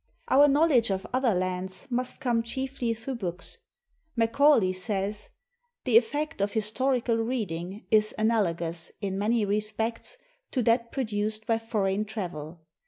Our 0.29 0.47
knowledge 0.47 0.89
of 0.89 1.05
other 1.13 1.35
lands 1.35 1.85
must 1.91 2.21
come 2.21 2.41
chiefly 2.41 2.95
through 2.95 3.17
books. 3.17 3.59
Macaulay 4.15 4.73
says," 4.73 5.29
The 5.85 5.95
effect 5.95 6.41
of 6.41 6.53
historical 6.53 7.17
reading 7.17 7.85
is 7.91 8.11
analogous, 8.17 8.91
in 8.99 9.19
many 9.19 9.45
respects, 9.45 10.17
to 10.53 10.63
that 10.63 10.91
produced 10.91 11.45
by 11.45 11.59
foreign 11.59 12.05
travel. 12.05 12.61